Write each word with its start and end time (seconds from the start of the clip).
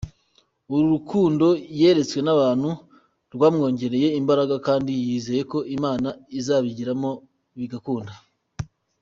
Uru 0.73 0.85
rukundo 0.93 1.47
yeretswe 1.79 2.19
n'abantu 2.23 2.69
rwamwongeye 3.33 4.07
imbaraga 4.19 4.55
kandi 4.67 4.91
yizeye 5.05 5.41
ko 5.51 5.57
Imana 5.75 6.09
izabijyamo 6.39 7.11
bigakunda. 7.57 8.13